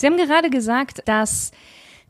[0.00, 1.52] Sie haben gerade gesagt, dass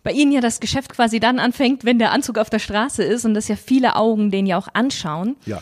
[0.03, 3.25] bei Ihnen ja das Geschäft quasi dann anfängt, wenn der Anzug auf der Straße ist
[3.25, 5.37] und dass ja viele Augen den ja auch anschauen.
[5.45, 5.61] Ja.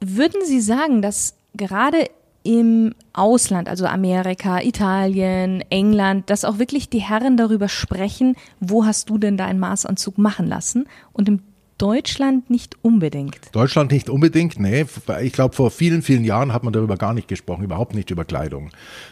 [0.00, 2.08] Würden Sie sagen, dass gerade
[2.44, 9.10] im Ausland, also Amerika, Italien, England, dass auch wirklich die Herren darüber sprechen, wo hast
[9.10, 10.86] du denn deinen Maßanzug machen lassen?
[11.12, 11.42] Und im
[11.78, 13.38] Deutschland nicht unbedingt.
[13.52, 14.84] Deutschland nicht unbedingt, nee.
[15.22, 18.24] Ich glaube, vor vielen, vielen Jahren hat man darüber gar nicht gesprochen, überhaupt nicht über
[18.24, 18.70] Kleidung.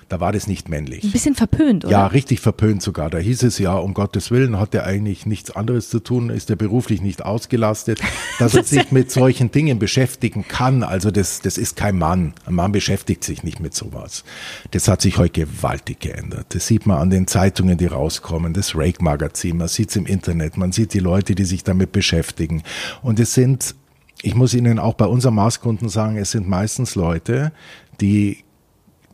[0.09, 1.05] Da war das nicht männlich.
[1.05, 1.93] Ein bisschen verpönt, oder?
[1.93, 3.09] Ja, richtig verpönt sogar.
[3.09, 6.51] Da hieß es ja, um Gottes Willen hat er eigentlich nichts anderes zu tun, ist
[6.51, 8.01] er beruflich nicht ausgelastet,
[8.41, 10.83] dass er sich mit solchen Dingen beschäftigen kann.
[10.83, 12.35] Also das, das ist kein Mann.
[12.47, 14.25] Ein Mann beschäftigt sich nicht mit sowas.
[14.73, 16.47] Das hat sich heute gewaltig geändert.
[16.49, 20.57] Das sieht man an den Zeitungen, die rauskommen, das Rake-Magazin, man sieht es im Internet,
[20.57, 22.63] man sieht die Leute, die sich damit beschäftigen kriegen.
[23.03, 23.75] Und es sind,
[24.23, 27.53] ich muss Ihnen auch bei unseren Maßkunden sagen, es sind meistens Leute,
[28.01, 28.45] die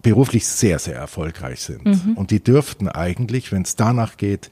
[0.02, 1.84] beruflich sehr, sehr erfolgreich sind.
[1.84, 2.16] Mhm.
[2.16, 4.50] Und die dürften eigentlich, wenn es danach geht,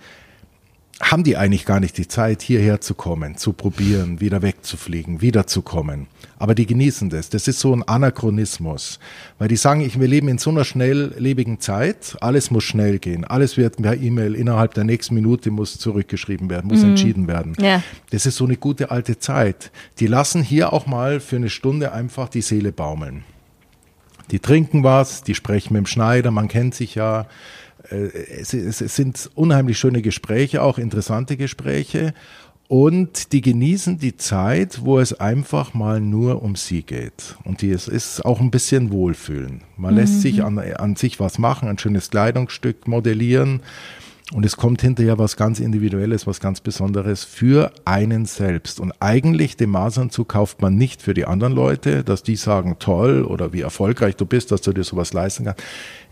[1.00, 6.08] haben die eigentlich gar nicht die Zeit, hierher zu kommen, zu probieren, wieder wegzufliegen, wiederzukommen.
[6.38, 7.30] Aber die genießen das.
[7.30, 8.98] Das ist so ein Anachronismus.
[9.38, 13.24] Weil die sagen, ich, wir leben in so einer schnelllebigen Zeit, alles muss schnell gehen.
[13.24, 16.90] Alles wird per E-Mail innerhalb der nächsten Minute muss zurückgeschrieben werden, muss mhm.
[16.90, 17.56] entschieden werden.
[17.58, 17.82] Ja.
[18.10, 19.70] Das ist so eine gute alte Zeit.
[20.00, 23.24] Die lassen hier auch mal für eine Stunde einfach die Seele baumeln.
[24.30, 27.26] Die trinken was, die sprechen mit dem Schneider, man kennt sich ja
[27.90, 32.14] es, es, es sind unheimlich schöne Gespräche, auch interessante Gespräche.
[32.68, 37.36] Und die genießen die Zeit, wo es einfach mal nur um sie geht.
[37.42, 39.62] Und die, es ist auch ein bisschen Wohlfühlen.
[39.76, 40.00] Man mhm.
[40.00, 43.60] lässt sich an, an sich was machen, ein schönes Kleidungsstück modellieren.
[44.32, 48.78] Und es kommt hinterher was ganz Individuelles, was ganz Besonderes für einen selbst.
[48.78, 53.24] Und eigentlich den Maßanzug kauft man nicht für die anderen Leute, dass die sagen, toll
[53.24, 55.62] oder wie erfolgreich du bist, dass du dir sowas leisten kannst.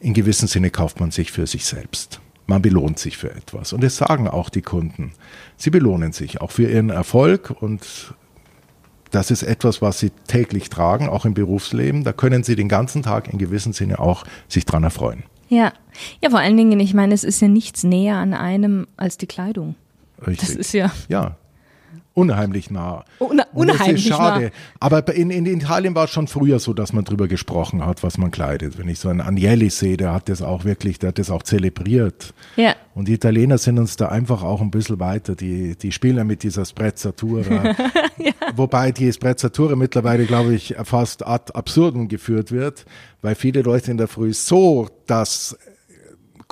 [0.00, 2.20] In gewissem Sinne kauft man sich für sich selbst.
[2.48, 3.72] Man belohnt sich für etwas.
[3.72, 5.12] Und das sagen auch die Kunden.
[5.56, 8.14] Sie belohnen sich auch für ihren Erfolg und
[9.10, 12.04] das ist etwas, was sie täglich tragen, auch im Berufsleben.
[12.04, 15.22] Da können sie den ganzen Tag in gewissem Sinne auch sich dran erfreuen.
[15.48, 15.72] Ja.
[16.22, 19.26] Ja, vor allen Dingen, ich meine, es ist ja nichts näher an einem als die
[19.26, 19.74] Kleidung.
[20.26, 20.48] Richtig.
[20.48, 20.90] Das ist ja.
[21.08, 21.36] Ja,
[22.18, 23.04] unheimlich nah.
[23.20, 24.44] Una unheimlich das ist schade.
[24.46, 24.50] nah.
[24.80, 28.18] Aber in, in Italien war es schon früher so, dass man drüber gesprochen hat, was
[28.18, 28.76] man kleidet.
[28.78, 31.42] Wenn ich so einen Agnelli sehe, der hat das auch wirklich, der hat das auch
[31.42, 32.34] zelebriert.
[32.56, 32.74] Ja.
[32.94, 35.36] Und die Italiener sind uns da einfach auch ein bisschen weiter.
[35.36, 37.74] Die, die spielen ja mit dieser Sprezzatura.
[38.18, 38.32] ja.
[38.56, 42.84] Wobei die Sprezzatura mittlerweile, glaube ich, fast ad absurdum geführt wird,
[43.22, 45.56] weil viele Leute in der Früh so das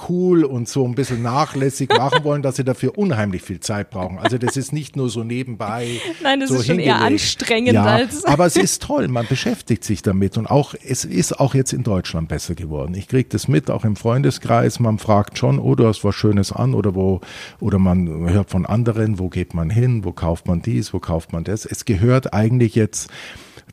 [0.09, 4.19] cool und so ein bisschen nachlässig machen wollen, dass sie dafür unheimlich viel Zeit brauchen.
[4.19, 6.01] Also das ist nicht nur so nebenbei.
[6.23, 7.01] Nein, das so ist schon hingelegt.
[7.01, 8.25] eher anstrengend ja, als.
[8.27, 11.83] Aber es ist toll, man beschäftigt sich damit und auch es ist auch jetzt in
[11.83, 12.95] Deutschland besser geworden.
[12.95, 14.81] Ich kriege das mit, auch im Freundeskreis.
[14.81, 17.21] Man fragt schon, oh, du hast was Schönes an oder wo
[17.61, 21.33] oder man hört von anderen, wo geht man hin, wo kauft man dies, wo kauft
[21.33, 21.65] man das.
[21.65, 23.09] Es gehört eigentlich jetzt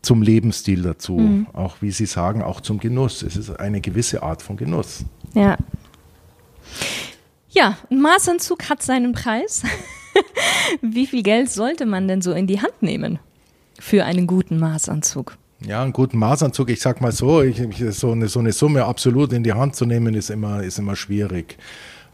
[0.02, 1.48] zum Lebensstil dazu, Mhm.
[1.54, 3.24] auch wie Sie sagen, auch zum Genuss.
[3.24, 5.06] Es ist eine gewisse Art von Genuss.
[5.34, 5.58] Ja.
[7.50, 9.64] Ja, ein Maßanzug hat seinen Preis.
[10.82, 13.20] Wie viel Geld sollte man denn so in die Hand nehmen
[13.80, 15.38] für einen guten Maßanzug?
[15.66, 19.32] Ja, einen guten Maßanzug, ich sag mal so, ich, so, eine, so eine Summe absolut
[19.34, 21.58] in die Hand zu nehmen, ist immer, ist immer schwierig.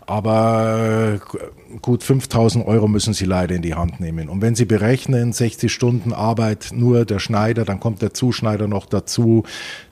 [0.10, 4.28] Aber äh, gut 5000 Euro müssen Sie leider in die Hand nehmen.
[4.28, 8.88] Und wenn Sie berechnen, 60 Stunden Arbeit nur der Schneider, dann kommt der Zuschneider noch
[8.88, 9.44] dazu,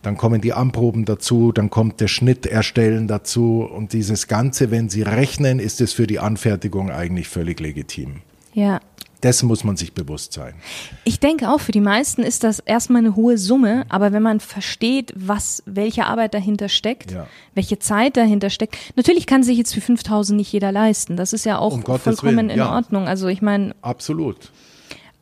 [0.01, 3.61] dann kommen die Anproben dazu, dann kommt der Schnitt erstellen dazu.
[3.61, 8.21] Und dieses Ganze, wenn Sie rechnen, ist es für die Anfertigung eigentlich völlig legitim.
[8.53, 8.79] Ja.
[9.23, 10.53] Dessen muss man sich bewusst sein.
[11.03, 14.39] Ich denke auch, für die meisten ist das erstmal eine hohe Summe, aber wenn man
[14.39, 17.27] versteht, was, welche Arbeit dahinter steckt, Ja.
[17.55, 21.17] welche Zeit dahinter steckt, natürlich kann sich jetzt für 5000 nicht jeder leisten.
[21.17, 22.73] Das ist ja auch Um vollkommen Willen, in ja.
[22.73, 23.07] Ordnung.
[23.07, 24.51] Also ich meine, Absolut.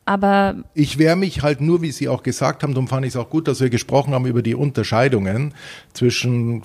[0.06, 3.16] Aber Ich wehre mich halt nur, wie Sie auch gesagt haben, darum fand ich es
[3.16, 5.52] auch gut, dass wir gesprochen haben über die Unterscheidungen
[5.92, 6.62] zwischen,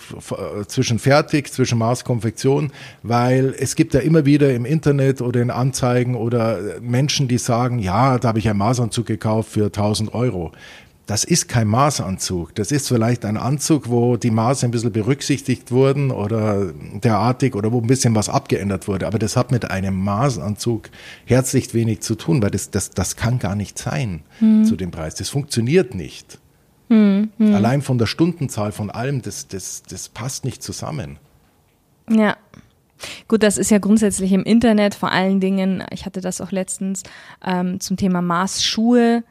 [0.67, 2.71] zwischen Fertig, zwischen Maß, Konfektion,
[3.01, 7.79] weil es gibt ja immer wieder im Internet oder in Anzeigen oder Menschen, die sagen,
[7.79, 10.51] ja, da habe ich einen Maßanzug gekauft für 1000 Euro.
[11.11, 12.55] Das ist kein Maßanzug.
[12.55, 17.73] Das ist vielleicht ein Anzug, wo die Maße ein bisschen berücksichtigt wurden oder derartig oder
[17.73, 19.07] wo ein bisschen was abgeändert wurde.
[19.07, 20.89] Aber das hat mit einem Maßanzug
[21.25, 24.21] herzlich wenig zu tun, weil das, das, das kann gar nicht sein
[24.63, 25.15] zu dem Preis.
[25.15, 26.39] Das funktioniert nicht.
[26.89, 31.19] Allein von der Stundenzahl von allem, das, das, das passt nicht zusammen.
[32.09, 32.37] Ja.
[33.27, 37.03] Gut, das ist ja grundsätzlich im Internet vor allen Dingen, ich hatte das auch letztens
[37.45, 39.23] ähm, zum Thema Maßschuhe,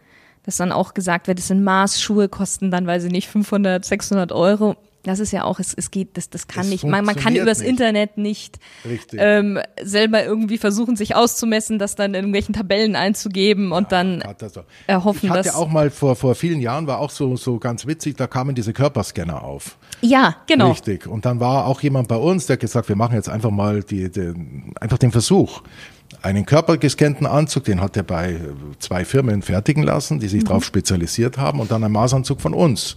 [0.44, 4.32] dass dann auch gesagt wird, es sind Maßschuhe, kosten dann, weiß ich nicht, 500, 600
[4.32, 4.76] Euro.
[5.02, 6.84] Das ist ja auch, es, es geht, das, das kann Es nicht.
[6.84, 7.68] Man, man kann übers nicht.
[7.68, 8.58] Internet nicht
[9.16, 14.42] ähm, selber irgendwie versuchen, sich auszumessen, das dann in irgendwelchen Tabellen einzugeben und dann Hat
[14.42, 14.62] das so.
[14.86, 15.54] erhoffen, ich hatte dass.
[15.54, 18.74] auch mal vor, vor vielen Jahren, war auch so, so ganz witzig, da kamen diese
[18.74, 19.78] Körperscanner auf.
[20.02, 20.70] ja, genau.
[20.70, 21.06] Richtig.
[21.06, 23.82] Und dann war auch jemand bei uns, der hat gesagt, wir machen jetzt einfach mal
[23.82, 24.34] die, die,
[24.80, 25.62] einfach den Versuch.
[26.22, 28.38] Einen körpergescannten Anzug, den hat er bei äh,
[28.78, 30.30] zwei Firmen fertigen lassen, die Mhm.
[30.30, 32.96] sich darauf spezialisiert haben und dann einen Maßanzug von uns.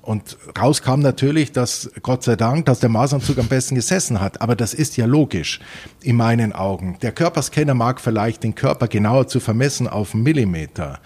[0.00, 4.40] Und raus kam natürlich, dass Gott sei Dank, dass der Maßanzug am besten gesessen hat.
[4.40, 5.60] Aber das ist ja logisch
[6.00, 6.96] in meinen Augen.
[7.02, 11.00] Der Körperscanner mag vielleicht den Körper genauer zu vermessen auf einen Millimeter.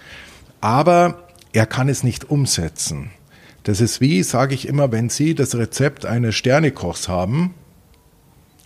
[0.61, 3.11] Aber er kann es nicht umsetzen.
[3.63, 7.53] Das ist wie, sage ich immer, wenn Sie das Rezept eines Sternekochs haben,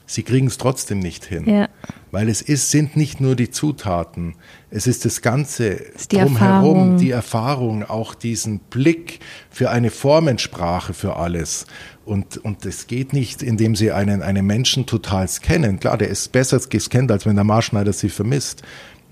[0.06, 1.50] Sie kriegen es trotzdem nicht hin.
[1.50, 1.68] Ja.
[2.12, 4.36] Weil es ist, sind nicht nur die Zutaten,
[4.70, 6.98] es ist das Ganze ist die drumherum, Erfahrung.
[6.98, 9.20] die Erfahrung, auch diesen Blick
[9.50, 11.66] für eine Formensprache für alles.
[12.06, 15.80] Und, und es geht nicht, indem Sie einen, einen Menschen total scannen.
[15.80, 18.64] Klar, der ist besser gescannt, als wenn der Maßschneider Sie vermisst.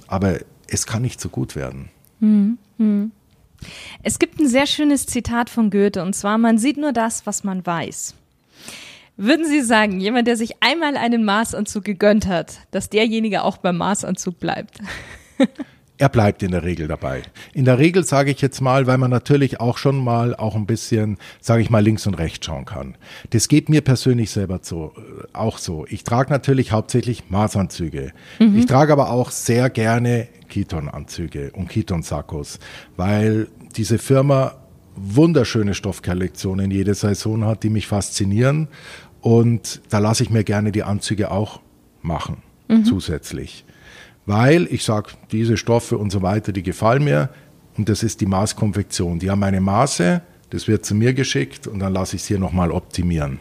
[0.08, 1.90] Aber es kann nicht so gut werden.
[4.04, 7.44] Es gibt ein sehr schönes Zitat von Goethe und zwar: Man sieht nur das, was
[7.44, 8.16] man weiß.
[9.18, 13.78] Würden Sie sagen, jemand, der sich einmal einen Maßanzug gegönnt hat, dass derjenige auch beim
[13.78, 14.80] Maßanzug bleibt?
[15.98, 17.24] Er bleibt in der Regel dabei.
[17.54, 20.66] In der Regel sage ich jetzt mal, weil man natürlich auch schon mal auch ein
[20.66, 22.98] bisschen, sage ich mal, links und rechts schauen kann.
[23.30, 25.86] Das geht mir persönlich selber so, äh, auch so.
[25.88, 28.12] Ich trage natürlich hauptsächlich Maßanzüge.
[28.40, 32.60] Ich trage aber auch sehr gerne Kiton-Anzüge und Kiton-Sakkos,
[32.98, 33.48] weil
[33.78, 34.56] diese Firma
[34.96, 38.68] wunderschöne Stoffkollektionen jede Saison hat, die mich faszinieren.
[39.26, 41.60] Und da lasse ich mir gerne die Anzüge auch
[42.02, 42.38] machen,
[42.84, 43.66] zusätzlich
[44.26, 47.30] weil ich sage, diese Stoffe und so weiter, die gefallen mir
[47.78, 49.20] und das ist die Maßkonfektion.
[49.20, 52.40] Die haben meine Maße, das wird zu mir geschickt und dann lasse ich es hier
[52.40, 53.40] nochmal optimieren.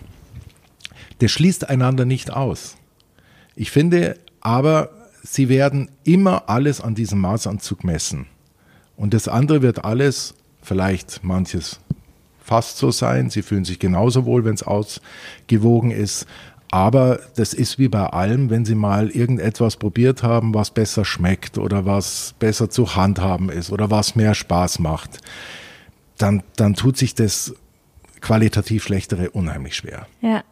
[1.21, 2.77] Das schließt einander nicht aus.
[3.57, 4.91] Ich finde aber,
[5.23, 8.27] sie werden immer alles an diesem Maßanzug messen.
[8.97, 11.81] Und das andere wird alles, vielleicht manches
[12.45, 16.27] fast so sein, sie fühlen sich genauso wohl, wenn es ausgewogen ist.
[16.71, 21.57] Aber das ist wie bei allem, wenn Sie mal irgendetwas probiert haben, was besser schmeckt
[21.57, 25.19] oder was besser zu handhaben ist oder was mehr Spaß macht,
[26.19, 27.55] dann, dann tut sich das
[28.21, 30.07] qualitativ Schlechtere unheimlich schwer.
[30.21, 30.43] Ja.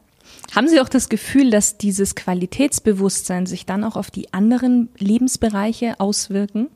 [0.55, 5.99] Haben Sie auch das Gefühl, dass dieses Qualitätsbewusstsein sich dann auch auf die anderen Lebensbereiche
[5.99, 6.69] auswirken?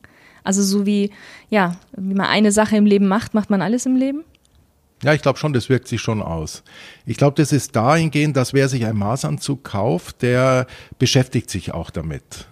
[0.43, 1.11] Also so wie,
[1.49, 4.23] ja, wie man eine Sache im Leben macht, macht man alles im Leben?
[5.03, 6.63] Ja, ich glaube schon, das wirkt sich schon aus.
[7.05, 10.65] Ich glaube, das ist dahingehend, dass wer sich einen Maßanzug kauft, der
[10.97, 12.47] beschäftigt sich auch damit.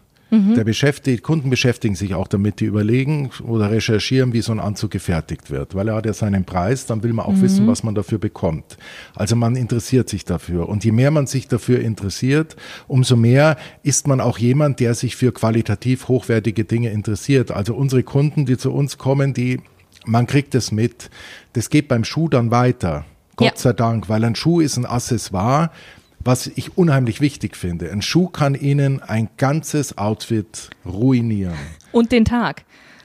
[0.56, 4.92] Der beschäftigt, Kunden beschäftigen sich auch damit, die überlegen oder recherchieren, wie so ein Anzug
[4.92, 5.76] gefertigt wird.
[5.76, 8.78] Weil er hat ja seinen Preis, dann will man auch wissen, was man dafür bekommt.
[9.16, 10.68] Also man interessiert sich dafür.
[10.68, 12.56] Und je mehr man sich dafür interessiert,
[12.88, 17.52] umso mehr ist man auch jemand, der sich für qualitativ hochwertige Dinge interessiert.
[17.52, 19.62] Also unsere Kunden, die zu uns kommen, die
[20.06, 21.10] man kriegt es mit.
[21.54, 23.06] Das geht beim Schuh dann weiter.
[23.36, 23.54] Gott Ja.
[23.56, 25.72] sei Dank, weil ein Schuh ist ein Accessoire,
[26.20, 27.92] was ich unheimlich wichtig finde.
[27.92, 31.54] Ein Schuh kann Ihnen ein ganzes Outfit ruinieren.
[31.92, 32.64] Und den Tag.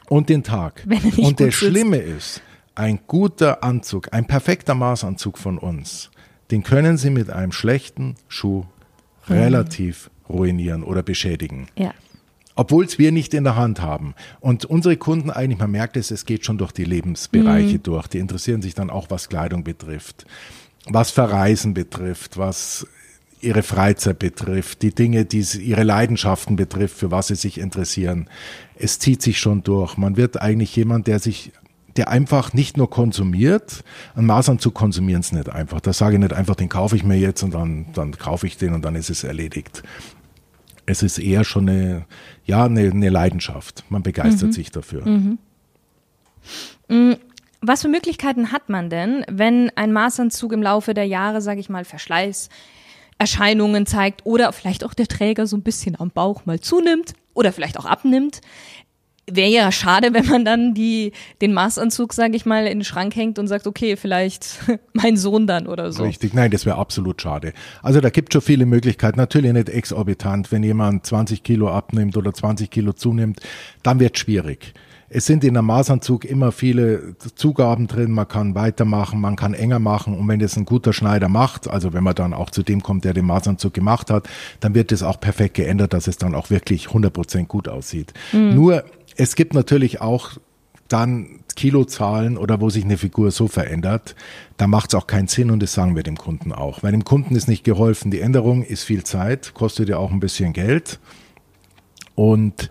[0.09, 0.87] Und den Tag.
[1.17, 1.55] Und das.
[1.55, 2.43] Schlimme ist,
[2.75, 6.11] ein guter Anzug, ein perfekter Maßanzug von uns,
[6.51, 8.65] den können Sie mit einem schlechten Schuh
[9.29, 9.35] Mhm.
[9.35, 11.93] relativ ruinieren oder beschädigen Ja.
[12.61, 14.15] Obwohl es wir nicht in der Hand haben.
[14.39, 18.07] Und unsere Kunden eigentlich, man merkt es, es geht schon durch die Lebensbereiche durch.
[18.07, 20.27] Die interessieren sich dann auch, was Kleidung betrifft,
[20.87, 22.87] was Verreisen betrifft, was
[23.41, 28.29] ihre Freizeit betrifft, die Dinge, die sie- ihre Leidenschaften betrifft, für was sie sich interessieren.
[28.77, 29.97] Es zieht sich schon durch.
[29.97, 31.53] Man wird eigentlich jemand, der sich
[31.97, 33.83] der einfach nicht nur konsumiert,
[34.15, 35.81] ein Maßanzug konsumieren es nicht einfach.
[35.81, 38.57] Da sage ich nicht einfach, den kaufe ich mir jetzt und dann, dann kaufe ich
[38.59, 39.83] den und dann ist es erledigt
[40.87, 42.07] es ist eher schon eine,
[42.45, 43.85] ja, eine, eine Leidenschaft.
[43.89, 45.05] Man begeistert sich dafür.
[47.61, 51.69] Was für Möglichkeiten hat man denn, wenn ein Maßanzug im Laufe der Jahre, sage ich
[51.69, 57.13] mal, Verschleißerscheinungen zeigt oder vielleicht auch der Träger so ein bisschen am Bauch mal zunimmt
[57.35, 58.41] oder vielleicht auch abnimmt?
[59.27, 63.15] Wäre ja schade, wenn man dann die, den Maßanzug, sage ich mal, in den Schrank
[63.15, 64.59] hängt und sagt, okay, vielleicht
[64.93, 66.03] mein Sohn dann oder so.
[66.03, 67.53] Richtig, nein, das wäre absolut schade.
[67.83, 70.51] Also da gibt schon viele Möglichkeiten, natürlich nicht exorbitant.
[70.51, 73.41] Wenn jemand 20 Kilo abnimmt oder 20 Kilo zunimmt,
[73.83, 74.75] dann wird schwierig.
[75.13, 79.81] Es sind in einem Maßanzug immer viele Zugaben drin, man kann weitermachen, man kann enger
[79.81, 82.81] machen und wenn es ein guter Schneider macht, also wenn man dann auch zu dem
[82.81, 84.29] kommt, der den Maßanzug gemacht hat,
[84.61, 88.15] dann wird es auch perfekt geändert, dass es dann auch wirklich 100% gut aussieht.
[88.33, 88.85] Nur,
[89.21, 90.39] es gibt natürlich auch
[90.89, 94.17] dann Kilozahlen oder wo sich eine Figur so verändert,
[94.57, 96.83] da macht es auch keinen Sinn und das sagen wir dem Kunden auch.
[96.83, 98.11] Weil dem Kunden ist nicht geholfen.
[98.11, 101.01] Die Änderung ist viel Zeit, kostet ja auch ein bisschen Geld
[102.15, 102.71] und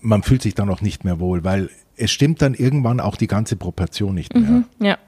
[0.00, 3.26] man fühlt sich dann auch nicht mehr wohl, weil es stimmt dann irgendwann auch die
[3.26, 4.50] ganze Proportion nicht mehr.
[4.50, 4.98] Mhm, ja.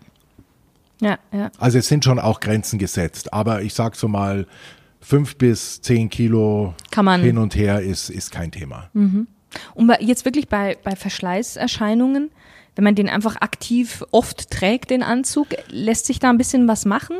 [1.01, 1.51] Ja, ja.
[1.59, 4.47] Also es sind schon auch Grenzen gesetzt, aber ich sag so mal,
[5.01, 6.75] fünf bis zehn Kilo
[7.23, 8.91] hin und her ist, ist kein Thema.
[9.75, 12.31] Und jetzt wirklich bei, bei Verschleißerscheinungen,
[12.77, 16.85] wenn man den einfach aktiv oft trägt, den Anzug, lässt sich da ein bisschen was
[16.85, 17.17] machen?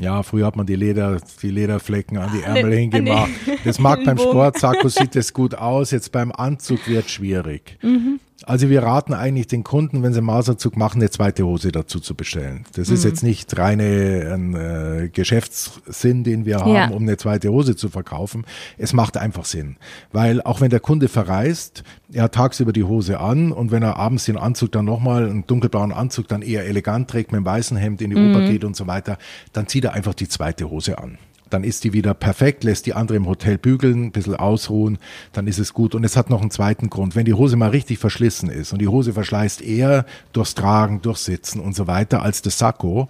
[0.00, 3.30] Ja, früher hat man die Leder, die Lederflecken an die den- Ärmel an hingemacht.
[3.64, 4.16] Das mag beim.
[4.16, 7.78] Sportsakko sieht das gut aus, jetzt beim Anzug wird schwierig.
[7.82, 8.20] Mhm.
[8.44, 11.98] Also wir raten eigentlich den Kunden, wenn sie einen Maßanzug machen, eine zweite Hose dazu
[11.98, 12.64] zu bestellen.
[12.74, 12.94] Das Mhm.
[12.94, 16.88] ist jetzt nicht reine ein, äh, Geschäftssinn, den wir haben, Ja.
[16.90, 18.46] um eine zweite Hose zu verkaufen.
[18.76, 19.76] Es macht einfach Sinn,
[20.12, 23.96] weil auch wenn der Kunde verreist, er hat tagsüber die Hose an und wenn er
[23.96, 27.76] abends den Anzug dann nochmal, einen dunkelblauen Anzug dann eher elegant trägt, mit einem weißen
[27.76, 29.18] Hemd in die Oper geht und so weiter,
[29.52, 31.18] dann zieht er einfach die zweite Hose an.
[31.50, 34.98] Dann ist die wieder perfekt, lässt die andere im Hotel bügeln, ein bisschen ausruhen,
[35.32, 35.94] dann ist es gut.
[35.94, 37.16] Und es hat noch einen zweiten Grund.
[37.16, 41.24] Wenn die Hose mal richtig verschlissen ist und die Hose verschleißt eher durchs Tragen, durchs
[41.24, 43.08] Sitzen und so weiter als das Sakko,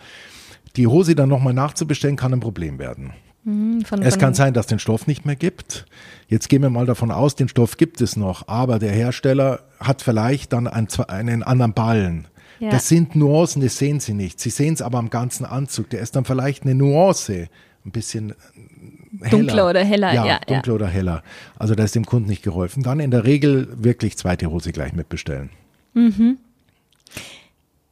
[0.76, 3.12] die Hose dann nochmal nachzubestellen, kann ein Problem werden.
[3.44, 5.86] Hm, Von, Es von- kann sein, dass den Stoff nicht mehr gibt.
[6.28, 10.02] Jetzt gehen wir mal davon aus, den Stoff gibt es noch, aber der Hersteller hat
[10.02, 12.28] vielleicht dann einen, einen anderen Ballen.
[12.60, 12.70] Ja.
[12.70, 14.40] Das sind Nuancen, das sehen Sie nicht.
[14.40, 15.90] Sie sehen es aber am ganzen Anzug.
[15.90, 17.48] Der ist dann vielleicht eine Nuance,
[17.88, 18.34] ein bisschen
[19.20, 19.30] heller.
[19.30, 20.38] Dunkler oder heller, ja, ja.
[20.46, 21.22] dunkler oder heller.
[21.58, 22.82] Also da ist dem Kunden nicht geholfen.
[22.82, 25.50] Dann in der Regel wirklich zweite Hose gleich mitbestellen.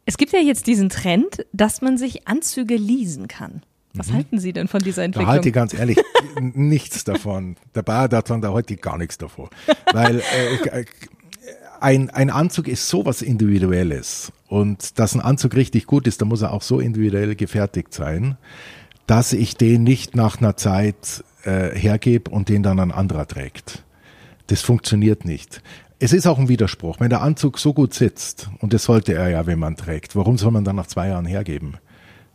[0.04, 3.62] Es gibt ja jetzt diesen Trend, dass man sich Anzüge leasen kann.
[3.94, 4.14] Was Mhm.
[4.14, 5.28] halten Sie denn von dieser Da Entwicklung?
[5.32, 5.98] halte ich ganz ehrlich
[6.40, 7.56] nichts davon.
[7.74, 9.48] Der Bayer davon, da halte ich gar nichts davon.
[9.92, 10.84] Weil äh,
[11.80, 14.32] ein, ein Anzug ist sowas Individuelles.
[14.48, 18.36] Und dass ein Anzug richtig gut ist, da muss er auch so individuell gefertigt sein,
[19.06, 23.84] dass ich den nicht nach einer Zeit äh, hergebe und den dann ein anderer trägt.
[24.48, 25.62] Das funktioniert nicht.
[25.98, 27.00] Es ist auch ein Widerspruch.
[27.00, 30.36] Wenn der Anzug so gut sitzt, und das sollte er ja, wenn man trägt, warum
[30.38, 31.78] soll man dann nach zwei Jahren hergeben?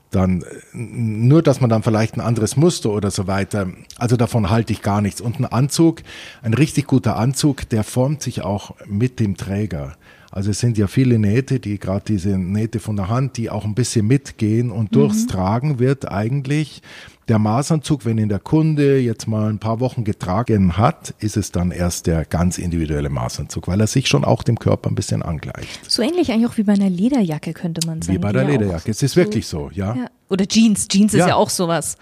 [0.09, 3.67] Dann äh, nur, dass man dann vielleicht ein anderes Muster oder so weiter.
[3.97, 5.21] Also davon halte ich gar nichts.
[5.21, 6.01] Und ein Anzug,
[6.41, 9.93] ein richtig guter Anzug, der formt sich auch mit dem Träger.
[10.31, 13.65] Also es sind ja viele Nähte, die gerade diese Nähte von der Hand, die auch
[13.65, 16.81] ein bisschen mitgehen und durchs Tragen wird eigentlich
[17.27, 21.51] der Maßanzug, wenn ihn der Kunde jetzt mal ein paar Wochen getragen hat, ist es
[21.51, 25.21] dann erst der ganz individuelle Maßanzug, weil er sich schon auch dem Körper ein bisschen
[25.21, 25.89] angleicht.
[25.89, 28.17] so ähnlich eigentlich auch wie bei einer Lederjacke, könnte man sagen.
[28.17, 28.89] Wie bei der ja Lederjacke.
[28.89, 29.95] Es ist wirklich so, ja.
[29.95, 30.05] Ja.
[30.29, 30.87] Oder Jeans.
[30.87, 31.27] Jeans ist Ja.
[31.29, 31.97] ja auch sowas,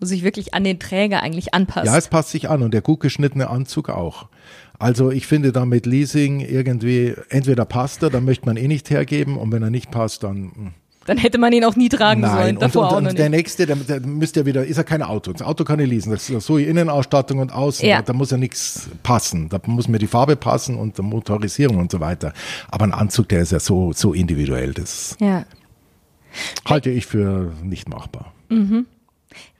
[0.00, 1.86] wo sich wirklich an den Träger eigentlich anpasst.
[1.86, 4.28] Ja, es passt sich an und der gut geschnittene Anzug auch.
[4.82, 8.90] Also ich finde da mit Leasing irgendwie, entweder passt er, dann möchte man eh nicht
[8.90, 10.70] hergeben und wenn er nicht passt, dann hm.
[11.04, 12.34] Dann hätte man ihn auch nie tragen sollen.
[12.34, 12.54] nein.
[12.56, 13.38] Und, Davor und, auch noch und der nicht.
[13.38, 15.32] nächste, der, der müsste ja wieder, ist ja kein Auto.
[15.32, 16.12] Das Auto kann ich leasen.
[16.12, 17.88] Das ist so die Innenausstattung und außen.
[17.88, 18.02] Ja.
[18.02, 19.48] Da muss ja nichts passen.
[19.48, 22.32] Da muss mir die Farbe passen und die Motorisierung und so weiter.
[22.70, 24.74] Aber ein Anzug, der ist ja so, so individuell.
[24.74, 25.44] Das Ja.
[26.66, 28.32] halte ich für nicht machbar.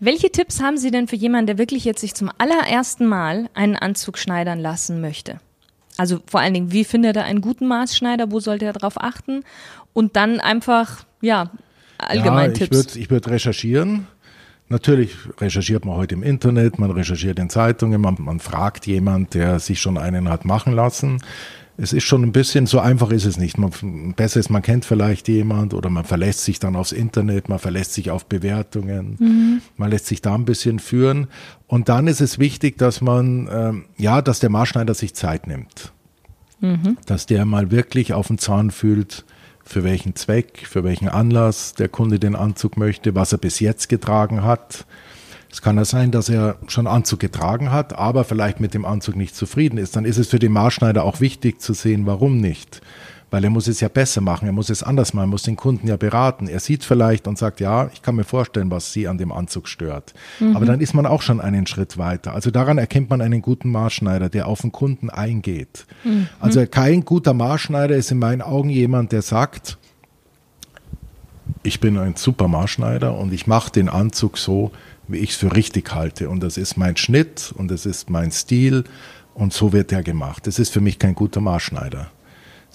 [0.00, 3.76] Welche Tipps haben Sie denn für jemanden, der wirklich jetzt sich zum allerersten Mal einen
[3.76, 5.40] Anzug schneidern lassen möchte?
[5.96, 8.30] Also vor allen Dingen, wie findet er einen guten Maßschneider?
[8.30, 9.44] Wo sollte er darauf achten?
[9.92, 11.50] Und dann einfach, ja,
[11.98, 12.76] allgemein ja, ich Tipps.
[12.76, 14.06] würde ich würd recherchieren.
[14.68, 19.58] Natürlich recherchiert man heute im Internet, man recherchiert in Zeitungen, man, man fragt jemand, der
[19.58, 21.22] sich schon einen hat machen lassen.
[21.82, 23.58] Es ist schon ein bisschen, so einfach ist es nicht.
[23.58, 27.58] Man, besser ist, man kennt vielleicht jemand oder man verlässt sich dann aufs Internet, man
[27.58, 29.16] verlässt sich auf Bewertungen,
[29.76, 31.26] man lässt sich da ein bisschen führen.
[31.66, 35.92] Und dann ist es wichtig, dass man, ähm, ja, dass der Maßschneider sich Zeit nimmt.
[37.06, 39.24] Dass der mal wirklich auf den Zahn fühlt,
[39.64, 43.88] für welchen Zweck, für welchen Anlass der Kunde den Anzug möchte, was er bis jetzt
[43.88, 44.86] getragen hat.
[45.52, 49.16] Es kann ja sein, dass er schon Anzug getragen hat, aber vielleicht mit dem Anzug
[49.16, 49.94] nicht zufrieden ist.
[49.94, 52.80] Dann ist es für den Maßschneider auch wichtig zu sehen, warum nicht.
[53.30, 55.56] Weil er muss es ja besser machen, er muss es anders machen, er muss den
[55.56, 56.48] Kunden ja beraten.
[56.48, 59.68] Er sieht vielleicht und sagt, ja, ich kann mir vorstellen, was Sie an dem Anzug
[59.68, 60.14] stört.
[60.54, 62.32] Aber dann ist man auch schon einen Schritt weiter.
[62.32, 65.86] Also daran erkennt man einen guten Maßschneider, der auf den Kunden eingeht.
[66.40, 69.76] Also kein guter Maßschneider ist in meinen Augen jemand, der sagt,
[71.62, 74.72] ich bin ein super Maßschneider und ich mache den Anzug so,
[75.12, 76.28] wie ich es für richtig halte.
[76.28, 78.84] Und das ist mein Schnitt und das ist mein Stil
[79.34, 80.46] und so wird der gemacht.
[80.46, 82.10] Das ist für mich kein guter Maßschneider.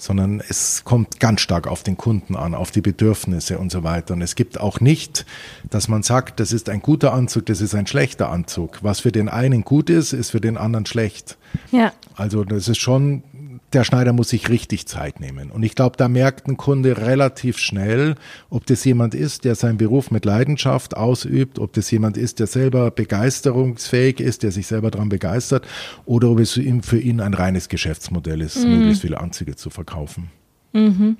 [0.00, 4.14] Sondern es kommt ganz stark auf den Kunden an, auf die Bedürfnisse und so weiter.
[4.14, 5.26] Und es gibt auch nicht,
[5.70, 8.78] dass man sagt, das ist ein guter Anzug, das ist ein schlechter Anzug.
[8.82, 11.36] Was für den einen gut ist, ist für den anderen schlecht.
[11.72, 11.92] ja.
[12.14, 13.22] Also das ist schon,
[13.72, 15.50] der Schneider muss sich richtig Zeit nehmen.
[15.50, 18.14] Und ich glaube, da merkt ein Kunde relativ schnell,
[18.48, 22.46] ob das jemand ist, der seinen Beruf mit Leidenschaft ausübt, ob das jemand ist, der
[22.46, 25.66] selber begeisterungsfähig ist, der sich selber daran begeistert,
[26.06, 28.78] oder ob es für ihn ein reines Geschäftsmodell ist, mhm.
[28.78, 30.30] möglichst viele Anzüge zu verkaufen.
[30.72, 31.18] Mhm.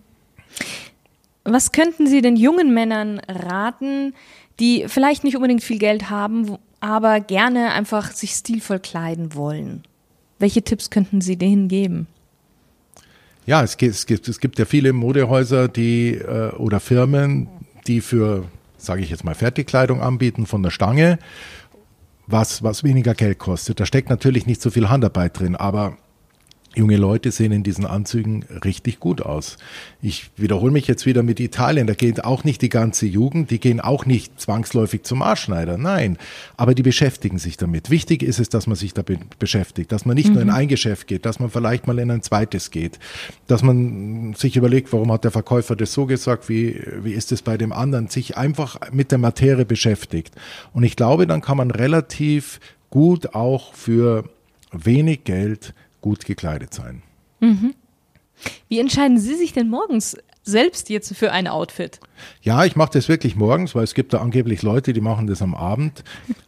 [1.45, 4.15] Was könnten Sie den jungen Männern raten,
[4.61, 9.83] die vielleicht nicht unbedingt viel Geld haben, aber gerne einfach sich stilvoll kleiden wollen?
[10.39, 12.07] Welche Tipps könnten Sie denen geben?
[13.49, 17.49] Ja, es gibt, es gibt, es gibt ja viele Modehäuser, die äh, oder Firmen,
[17.87, 18.45] die für,
[18.77, 21.19] sage ich jetzt mal, Fertigkleidung anbieten von der Stange,
[22.27, 23.81] was, was weniger Geld kostet.
[23.81, 25.97] Da steckt natürlich nicht so viel Handarbeit drin, aber
[26.79, 29.59] junge Leute sehen in diesen Anzügen richtig gut aus.
[30.01, 31.87] Ich wiederhole mich jetzt wieder mit Italien.
[31.87, 35.77] Da geht auch nicht die ganze Jugend, die gehen auch nicht zwangsläufig zum Arschschneider.
[35.77, 36.17] Nein,
[36.57, 37.91] aber die beschäftigen sich damit.
[37.91, 40.35] Wichtig ist es, dass man sich damit beschäftigt, dass man nicht mhm.
[40.35, 40.55] nur in mhm.
[40.55, 42.99] ein Geschäft geht, dass man vielleicht mal in ein zweites geht,
[43.49, 47.43] dass man sich überlegt, warum hat der Verkäufer das so gesagt, wie, wie ist es
[47.43, 50.35] bei dem anderen, sich einfach mit der Materie beschäftigt.
[50.73, 54.25] Und ich glaube, dann kann man relativ gut auch für
[54.73, 57.03] wenig Geld gut gekleidet sein.
[57.41, 57.75] Mhm.
[58.69, 60.17] Wie entscheiden Sie sich denn morgens
[60.49, 62.01] selbst jetzt für ein Outfit?
[62.43, 65.43] Ja, ich mache das wirklich morgens, weil es gibt da angeblich Leute, die machen das
[65.43, 66.03] am Abend.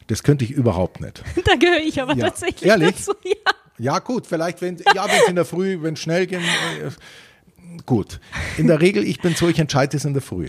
[0.06, 1.22] Das könnte ich überhaupt nicht.
[1.44, 2.26] da gehöre ich aber ja.
[2.26, 2.96] tatsächlich Ehrlich?
[2.96, 3.12] dazu.
[3.24, 3.52] Ja.
[3.78, 6.40] ja, gut, vielleicht, wenn ja, es in der Früh, wenn es schnell geht.
[6.40, 6.90] Äh,
[7.86, 8.20] gut.
[8.56, 10.48] In der Regel, ich bin so, ich entscheide es in der Früh.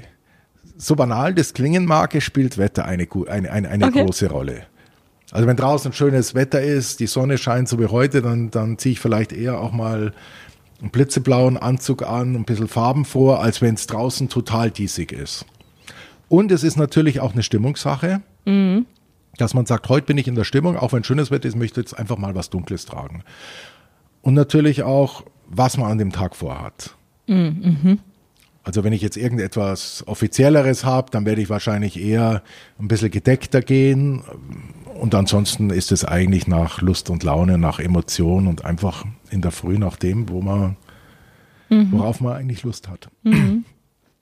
[0.78, 4.04] So banal das klingen mag, spielt Wetter eine, eine, eine, eine okay.
[4.04, 4.66] große Rolle.
[5.32, 8.94] Also wenn draußen schönes Wetter ist, die Sonne scheint so wie heute, dann, dann ziehe
[8.94, 10.14] ich vielleicht eher auch mal
[10.82, 15.46] einen blitzeblauen Anzug an, ein bisschen Farben vor, als wenn es draußen total diesig ist.
[16.28, 18.86] Und es ist natürlich auch eine Stimmungssache, mhm.
[19.38, 21.80] dass man sagt, heute bin ich in der Stimmung, auch wenn schönes Wetter ist, möchte
[21.80, 23.24] ich jetzt einfach mal was Dunkles tragen.
[24.22, 26.96] Und natürlich auch, was man an dem Tag vorhat.
[27.28, 28.00] Mhm.
[28.64, 32.44] Also wenn ich jetzt irgendetwas Offizielleres habe, dann werde ich wahrscheinlich eher
[32.80, 34.24] ein bisschen gedeckter gehen.
[35.02, 39.50] Und ansonsten ist es eigentlich nach Lust und Laune, nach Emotion und einfach in der
[39.50, 40.78] Früh nach dem, wo man,
[41.70, 41.92] mhm.
[41.92, 43.10] worauf man eigentlich Lust hat.
[43.24, 43.66] Mhm.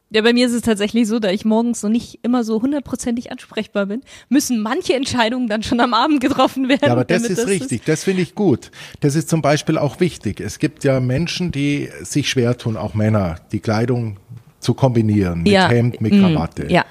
[0.09, 3.29] Ja, bei mir ist es tatsächlich so, da ich morgens noch nicht immer so hundertprozentig
[3.29, 6.85] ansprechbar bin, müssen manche Entscheidungen dann schon am Abend getroffen werden.
[6.85, 7.89] Ja, aber das ist das richtig, ist.
[7.89, 8.71] das finde ich gut.
[9.01, 10.39] Das ist zum Beispiel auch wichtig.
[10.39, 14.15] Es gibt ja Menschen, die sich schwer tun, auch Männer, die Kleidung
[14.61, 15.67] zu kombinieren mit ja.
[15.67, 16.21] Hemd, mit mhm.
[16.21, 16.71] Krawatte.
[16.71, 16.85] Ja.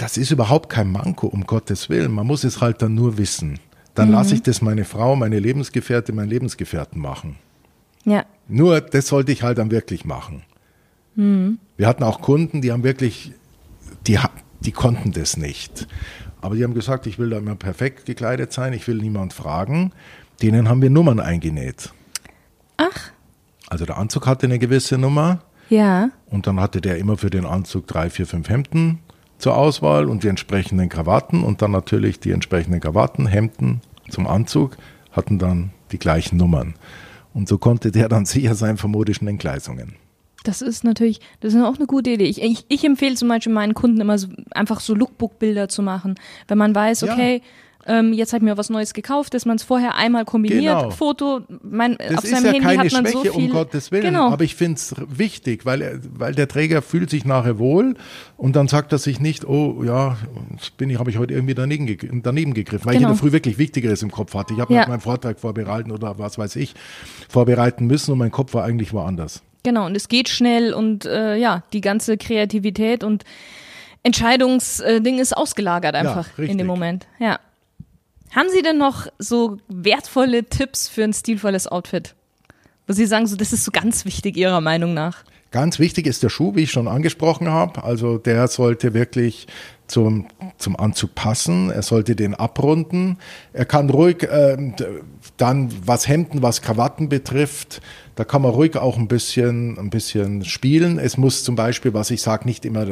[0.00, 2.10] Das ist überhaupt kein Manko, um Gottes Willen.
[2.12, 3.58] Man muss es halt dann nur wissen.
[3.94, 4.14] Dann mhm.
[4.14, 7.36] lasse ich das meine Frau, meine Lebensgefährtin, meinen Lebensgefährten machen.
[8.06, 8.24] Ja.
[8.48, 10.42] Nur das sollte ich halt dann wirklich machen.
[11.16, 11.58] Mhm.
[11.76, 13.32] Wir hatten auch Kunden, die haben wirklich,
[14.06, 14.18] die,
[14.60, 15.86] die konnten das nicht.
[16.40, 19.92] Aber die haben gesagt, ich will da immer perfekt gekleidet sein, ich will niemand fragen.
[20.40, 21.92] Denen haben wir Nummern eingenäht.
[22.78, 23.10] Ach.
[23.68, 25.42] Also der Anzug hatte eine gewisse Nummer.
[25.68, 26.08] Ja.
[26.30, 29.00] Und dann hatte der immer für den Anzug drei, vier, fünf Hemden
[29.40, 34.76] zur Auswahl und die entsprechenden Krawatten und dann natürlich die entsprechenden Krawatten, Hemden zum Anzug
[35.12, 36.74] hatten dann die gleichen Nummern.
[37.32, 39.94] Und so konnte der dann sicher sein vor modischen Entgleisungen.
[40.42, 42.24] Das ist natürlich, das ist auch eine gute Idee.
[42.24, 46.14] Ich, ich, ich empfehle zum Beispiel meinen Kunden immer so, einfach so Lookbook-Bilder zu machen.
[46.48, 47.44] Wenn man weiß, okay, ja
[47.90, 50.90] ähm, jetzt habe ich mir was Neues gekauft, dass man es vorher einmal kombiniert, genau.
[50.90, 53.48] Foto, mein, das auf seinem ja Handy hat man Schwäche, so viel.
[53.48, 54.30] um Gottes Willen, genau.
[54.30, 57.96] aber ich finde es wichtig, weil, weil der Träger fühlt sich nachher wohl
[58.36, 60.16] und dann sagt er sich nicht, oh ja,
[60.76, 63.08] bin ich, habe ich heute irgendwie daneben, daneben gegriffen, weil genau.
[63.08, 64.54] ich in der Früh wirklich Wichtigeres im Kopf hatte.
[64.54, 64.86] Ich habe ja.
[64.86, 66.74] meinen Vortrag vorbereiten oder was weiß ich,
[67.28, 69.42] vorbereiten müssen und mein Kopf war eigentlich woanders.
[69.64, 73.24] Genau, und es geht schnell und äh, ja, die ganze Kreativität und
[74.04, 77.08] Entscheidungsding ist ausgelagert einfach ja, in dem Moment.
[77.18, 77.40] Ja.
[78.30, 82.14] Haben Sie denn noch so wertvolle Tipps für ein stilvolles Outfit?
[82.86, 85.24] Wo Sie sagen, so, das ist so ganz wichtig Ihrer Meinung nach?
[85.50, 87.82] Ganz wichtig ist der Schuh, wie ich schon angesprochen habe.
[87.82, 89.48] Also der sollte wirklich
[89.90, 90.26] zum,
[90.58, 91.70] zum Anzug passen.
[91.70, 93.18] Er sollte den abrunden.
[93.52, 94.56] Er kann ruhig äh,
[95.36, 97.80] dann, was Hemden, was Krawatten betrifft,
[98.20, 100.98] da kann man ruhig auch ein bisschen, ein bisschen spielen.
[100.98, 102.84] Es muss zum Beispiel, was ich sage, nicht immer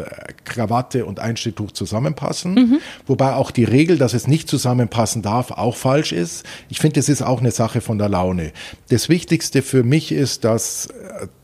[0.46, 2.54] Krawatte und Einschnitttuch zusammenpassen.
[2.54, 2.78] Mhm.
[3.06, 6.46] Wobei auch die Regel, dass es nicht zusammenpassen darf, auch falsch ist.
[6.70, 8.52] Ich finde, das ist auch eine Sache von der Laune.
[8.88, 10.88] Das Wichtigste für mich ist, dass,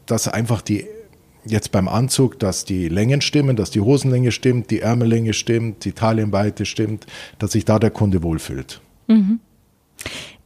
[0.06, 0.86] dass einfach die
[1.46, 5.92] jetzt beim Anzug, dass die Längen stimmen, dass die Hosenlänge stimmt, die Ärmellänge stimmt, die
[5.92, 7.06] Taillenweite stimmt,
[7.38, 8.80] dass sich da der Kunde wohlfühlt.
[9.06, 9.40] Mhm.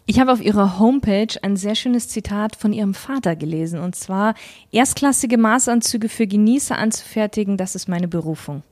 [0.06, 4.34] Ich habe auf ihrer Homepage ein sehr schönes Zitat von ihrem Vater gelesen und zwar
[4.72, 8.62] erstklassige Maßanzüge für Genießer anzufertigen, das ist meine Berufung.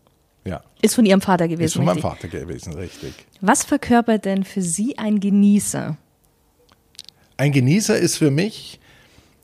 [0.46, 0.62] Ja.
[0.80, 1.66] Ist von ihrem Vater gewesen.
[1.66, 3.12] Ist von meinem Vater gewesen, richtig.
[3.40, 5.98] Was verkörpert denn für Sie ein Genießer?
[7.36, 8.80] Ein Genießer ist für mich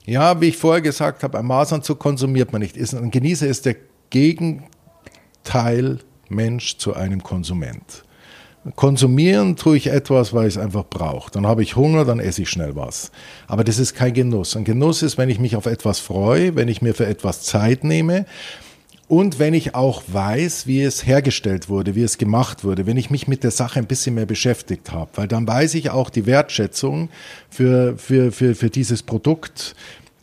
[0.05, 2.77] Ja, wie ich vorher gesagt habe, ein Maßanzug konsumiert man nicht.
[2.77, 3.77] Ein Genießer ist der
[4.11, 8.05] Gegenteil Mensch zu einem Konsument.
[8.77, 11.31] Konsumieren tue ich etwas, weil ich es einfach brauche.
[11.33, 13.11] Dann habe ich Hunger, dann esse ich schnell was.
[13.49, 14.57] Aber das ist kein Genuss.
[14.57, 17.83] Ein Genuss ist, wenn ich mich auf etwas freue, wenn ich mir für etwas Zeit
[17.83, 18.25] nehme
[19.13, 23.11] und wenn ich auch weiß, wie es hergestellt wurde, wie es gemacht wurde, wenn ich
[23.11, 26.25] mich mit der Sache ein bisschen mehr beschäftigt habe, weil dann weiß ich auch die
[26.25, 27.11] Wertschätzung
[27.51, 29.75] für, für, für, für dieses Produkt,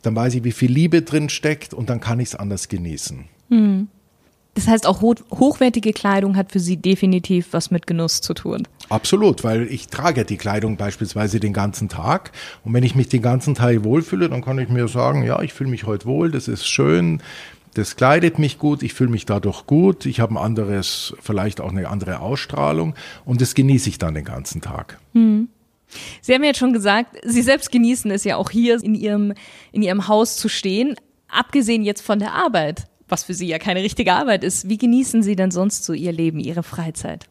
[0.01, 3.25] dann weiß ich, wie viel Liebe drin steckt und dann kann ich es anders genießen.
[3.49, 3.89] Hm.
[4.55, 8.67] Das heißt, auch hochwertige Kleidung hat für Sie definitiv was mit Genuss zu tun.
[8.89, 12.31] Absolut, weil ich trage die Kleidung beispielsweise den ganzen Tag.
[12.65, 15.53] Und wenn ich mich den ganzen Tag wohlfühle, dann kann ich mir sagen, ja, ich
[15.53, 17.21] fühle mich heute wohl, das ist schön,
[17.79, 21.71] das kleidet mich gut, ich fühle mich dadurch gut, ich habe ein anderes, vielleicht auch
[21.71, 24.99] eine andere Ausstrahlung und das genieße ich dann den ganzen Tag.
[25.13, 25.49] Hm.
[26.21, 29.33] Sie haben jetzt schon gesagt, Sie selbst genießen es ja auch hier in Ihrem,
[29.71, 30.95] in Ihrem Haus zu stehen,
[31.27, 34.69] abgesehen jetzt von der Arbeit was für Sie ja keine richtige Arbeit ist.
[34.69, 37.25] Wie genießen Sie denn sonst so Ihr Leben, Ihre Freizeit?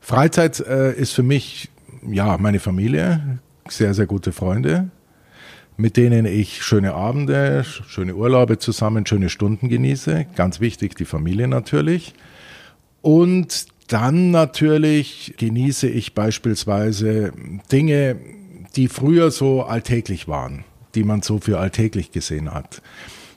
[0.00, 1.70] Freizeit äh, ist für mich,
[2.06, 4.90] ja, meine Familie, sehr, sehr gute Freunde,
[5.76, 10.26] mit denen ich schöne Abende, schöne Urlaube zusammen, schöne Stunden genieße.
[10.36, 12.14] Ganz wichtig, die Familie natürlich.
[13.02, 17.32] Und dann natürlich genieße ich beispielsweise
[17.70, 18.16] Dinge,
[18.74, 22.82] die früher so alltäglich waren, die man so für alltäglich gesehen hat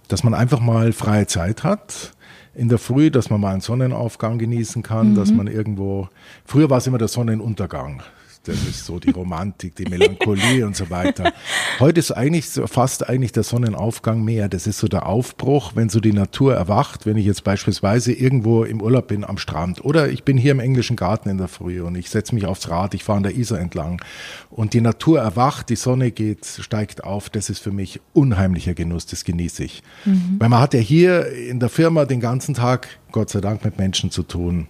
[0.10, 2.12] dass man einfach mal freie Zeit hat
[2.54, 5.16] in der Früh, dass man mal einen Sonnenaufgang genießen kann, mhm.
[5.16, 6.10] dass man irgendwo,
[6.44, 8.04] früher war es immer der Sonnenuntergang.
[8.44, 11.34] Das ist so die Romantik, die Melancholie und so weiter.
[11.80, 14.48] Heute ist eigentlich fast eigentlich der Sonnenaufgang mehr.
[14.48, 17.06] Das ist so der Aufbruch, wenn so die Natur erwacht.
[17.06, 20.62] Wenn ich jetzt beispielsweise irgendwo im Urlaub bin am Strand oder ich bin hier im
[20.62, 23.36] englischen Garten in der Früh und ich setze mich aufs Rad, ich fahre an der
[23.36, 24.02] Isar entlang
[24.50, 27.30] und die Natur erwacht, die Sonne geht, steigt auf.
[27.30, 29.06] Das ist für mich unheimlicher Genuss.
[29.06, 29.84] Das genieße ich.
[30.06, 30.38] Mhm.
[30.40, 33.78] Weil man hat ja hier in der Firma den ganzen Tag, Gott sei Dank, mit
[33.78, 34.68] Menschen zu tun.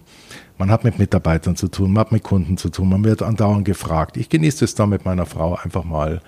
[0.60, 3.64] Man hat mit Mitarbeitern zu tun, man hat mit Kunden zu tun, man wird andauernd
[3.64, 4.18] gefragt.
[4.18, 6.20] Ich genieße es da mit meiner Frau einfach mal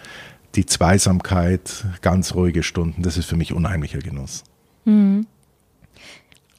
[0.54, 3.02] die Zweisamkeit, ganz ruhige Stunden.
[3.02, 4.42] Das ist für mich unheimlicher Genuss.
[4.86, 5.26] Mhm.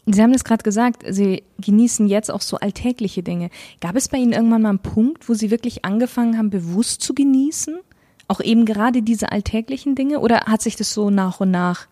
[0.06, 3.50] Sie haben das gerade gesagt, Sie genießen jetzt auch so alltägliche Dinge.
[3.82, 7.16] Gab es bei Ihnen irgendwann mal einen Punkt, wo Sie wirklich angefangen haben, bewusst zu
[7.16, 7.80] genießen?
[8.28, 10.20] Auch eben gerade diese alltäglichen Dinge?
[10.20, 11.88] Oder hat sich das so nach und nach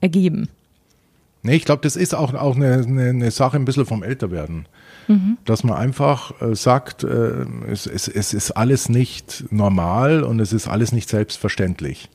[0.00, 0.50] ergeben?
[1.46, 4.66] Nee, ich glaube, das ist auch, auch eine, eine, eine Sache ein bisschen vom Älterwerden.
[5.06, 5.38] Mhm.
[5.44, 10.52] Dass man einfach äh, sagt, äh, es, es, es ist alles nicht normal und es
[10.52, 12.10] ist alles nicht selbstverständlich.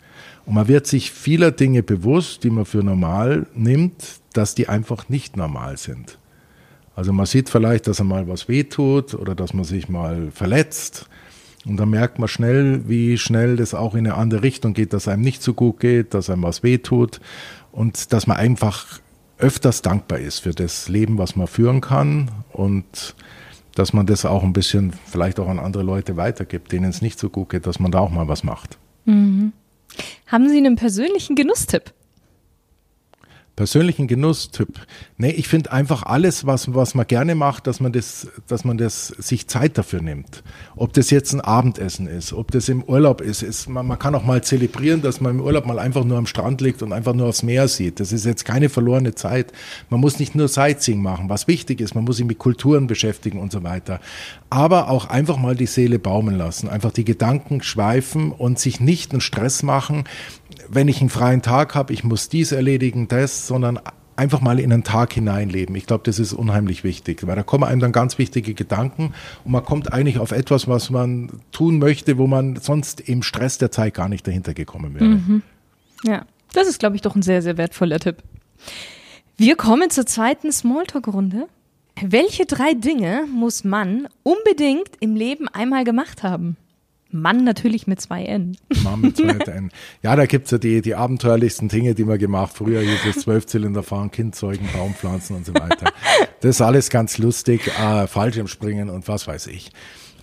[0.45, 5.07] Und man wird sich vieler Dinge bewusst, die man für normal nimmt, dass die einfach
[5.07, 6.17] nicht normal sind.
[6.93, 11.07] Also man sieht vielleicht, dass er mal was wehtut oder dass man sich mal verletzt.
[11.65, 15.07] Und dann merkt man schnell, wie schnell das auch in eine andere Richtung geht, dass
[15.07, 17.21] einem nicht so gut geht, dass einem was wehtut
[17.71, 18.99] und dass man einfach
[19.41, 23.15] öfters dankbar ist für das Leben, was man führen kann und
[23.75, 27.19] dass man das auch ein bisschen vielleicht auch an andere Leute weitergibt, denen es nicht
[27.19, 28.77] so gut geht, dass man da auch mal was macht.
[29.05, 29.53] Mhm.
[30.27, 31.93] Haben Sie einen persönlichen Genusstipp?
[33.61, 34.79] Persönlichen Genusstyp.
[35.17, 38.79] Nee, ich finde einfach alles, was, was man gerne macht, dass man das, dass man
[38.79, 40.41] das sich Zeit dafür nimmt.
[40.75, 44.15] Ob das jetzt ein Abendessen ist, ob das im Urlaub ist, ist man, man kann
[44.15, 47.13] auch mal zelebrieren, dass man im Urlaub mal einfach nur am Strand liegt und einfach
[47.13, 47.99] nur aufs Meer sieht.
[47.99, 49.53] Das ist jetzt keine verlorene Zeit.
[49.91, 51.93] Man muss nicht nur Sightseeing machen, was wichtig ist.
[51.93, 53.99] Man muss sich mit Kulturen beschäftigen und so weiter.
[54.49, 59.11] Aber auch einfach mal die Seele baumeln lassen, einfach die Gedanken schweifen und sich nicht
[59.11, 60.05] einen Stress machen,
[60.73, 63.79] wenn ich einen freien Tag habe, ich muss dies erledigen, das, sondern
[64.15, 65.75] einfach mal in einen Tag hineinleben.
[65.75, 69.51] Ich glaube, das ist unheimlich wichtig, weil da kommen einem dann ganz wichtige Gedanken und
[69.51, 73.71] man kommt eigentlich auf etwas, was man tun möchte, wo man sonst im Stress der
[73.71, 75.05] Zeit gar nicht dahinter gekommen wäre.
[75.05, 75.41] Mhm.
[76.03, 78.17] Ja, das ist, glaube ich, doch ein sehr, sehr wertvoller Tipp.
[79.37, 81.47] Wir kommen zur zweiten Smalltalk-Runde.
[82.01, 86.57] Welche drei Dinge muss man unbedingt im Leben einmal gemacht haben?
[87.11, 88.57] Mann natürlich mit zwei N.
[88.83, 89.71] Mann mit zwei N.
[90.01, 92.53] Ja, da gibt's ja die, die abenteuerlichsten Dinge, die man gemacht.
[92.55, 95.91] Früher hieß es Zwölfzylinder fahren, Kind zeugen, Baum pflanzen und so weiter.
[96.41, 99.71] Das ist alles ganz lustig, äh, Fallschirmspringen und was weiß ich.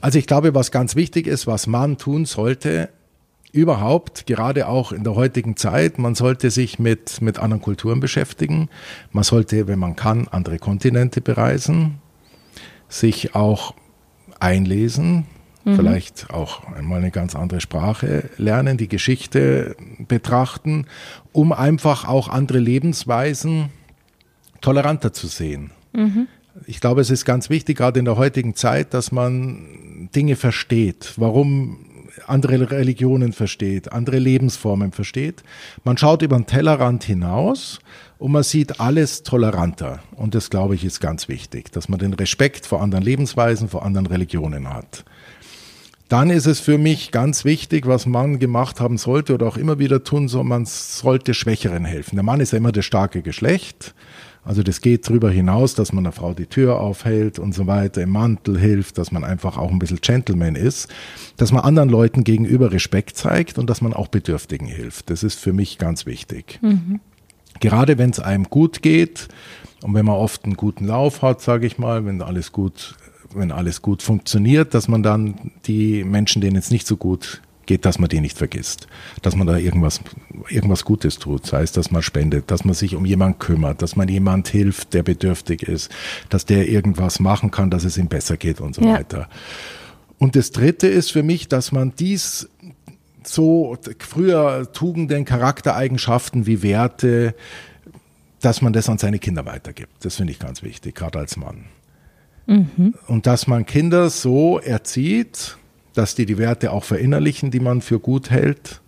[0.01, 2.91] Also ich glaube, was ganz wichtig ist, was man tun sollte,
[3.53, 8.69] überhaupt, gerade auch in der heutigen Zeit, man sollte sich mit, mit anderen Kulturen beschäftigen.
[9.11, 11.99] Man sollte, wenn man kann, andere Kontinente bereisen,
[12.89, 13.75] sich auch
[14.39, 15.27] einlesen,
[15.69, 15.77] mhm.
[15.77, 19.77] vielleicht auch einmal eine ganz andere Sprache lernen, die Geschichte
[20.07, 20.87] betrachten,
[21.33, 23.71] um einfach auch andere Lebensweisen
[24.61, 25.71] toleranter zu sehen.
[25.93, 26.29] Mhm.
[26.67, 31.15] Ich glaube, es ist ganz wichtig, gerade in der heutigen Zeit, dass man Dinge versteht.
[31.17, 31.79] Warum
[32.27, 35.43] andere Religionen versteht, andere Lebensformen versteht.
[35.85, 37.79] Man schaut über den Tellerrand hinaus
[38.19, 40.01] und man sieht alles toleranter.
[40.17, 43.85] Und das, glaube ich, ist ganz wichtig, dass man den Respekt vor anderen Lebensweisen, vor
[43.85, 45.05] anderen Religionen hat.
[46.09, 49.79] Dann ist es für mich ganz wichtig, was man gemacht haben sollte oder auch immer
[49.79, 52.17] wieder tun soll, man sollte Schwächeren helfen.
[52.17, 53.95] Der Mann ist ja immer das starke Geschlecht.
[54.43, 58.01] Also das geht darüber hinaus, dass man einer Frau die Tür aufhält und so weiter,
[58.03, 60.89] im Mantel hilft, dass man einfach auch ein bisschen Gentleman ist,
[61.37, 65.11] dass man anderen Leuten gegenüber Respekt zeigt und dass man auch Bedürftigen hilft.
[65.11, 66.59] Das ist für mich ganz wichtig.
[66.63, 67.01] Mhm.
[67.61, 69.29] Gerade wenn es einem gut geht
[69.83, 72.95] und wenn man oft einen guten Lauf hat, sage ich mal, wenn alles gut
[73.35, 77.85] wenn alles gut funktioniert, dass man dann die Menschen, denen es nicht so gut geht,
[77.85, 78.89] dass man die nicht vergisst.
[79.23, 80.01] Dass man da irgendwas,
[80.49, 81.47] irgendwas Gutes tut.
[81.47, 84.95] Sei es, dass man spendet, dass man sich um jemanden kümmert, dass man jemand hilft,
[84.95, 85.91] der bedürftig ist,
[86.31, 88.95] dass der irgendwas machen kann, dass es ihm besser geht und so ja.
[88.95, 89.29] weiter.
[90.19, 92.49] Und das dritte ist für mich, dass man dies
[93.23, 97.35] so früher Tugenden, Charaktereigenschaften wie Werte,
[98.41, 100.05] dass man das an seine Kinder weitergibt.
[100.05, 101.67] Das finde ich ganz wichtig, gerade als Mann.
[102.49, 102.95] Mhm.
[103.07, 105.59] Und dass man Kinder so erzieht,
[105.95, 108.81] dass die die Werte auch verinnerlichen, die man für gut hält.